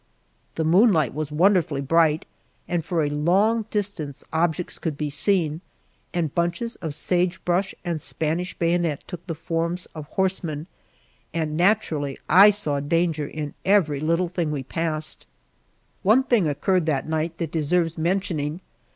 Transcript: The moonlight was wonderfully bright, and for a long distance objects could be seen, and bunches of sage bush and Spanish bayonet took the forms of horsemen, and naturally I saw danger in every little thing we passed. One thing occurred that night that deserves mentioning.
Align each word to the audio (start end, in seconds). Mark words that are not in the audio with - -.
The 0.55 0.63
moonlight 0.63 1.13
was 1.13 1.31
wonderfully 1.31 1.79
bright, 1.79 2.25
and 2.67 2.83
for 2.83 3.03
a 3.03 3.09
long 3.11 3.67
distance 3.69 4.23
objects 4.33 4.79
could 4.79 4.97
be 4.97 5.11
seen, 5.11 5.61
and 6.11 6.33
bunches 6.33 6.75
of 6.77 6.95
sage 6.95 7.45
bush 7.45 7.75
and 7.85 8.01
Spanish 8.01 8.57
bayonet 8.57 9.03
took 9.05 9.23
the 9.27 9.35
forms 9.35 9.85
of 9.93 10.07
horsemen, 10.07 10.65
and 11.35 11.55
naturally 11.55 12.17
I 12.27 12.49
saw 12.49 12.79
danger 12.79 13.27
in 13.27 13.53
every 13.63 13.99
little 13.99 14.27
thing 14.27 14.49
we 14.49 14.63
passed. 14.63 15.27
One 16.01 16.23
thing 16.23 16.47
occurred 16.47 16.87
that 16.87 17.07
night 17.07 17.37
that 17.37 17.51
deserves 17.51 17.95
mentioning. 17.95 18.61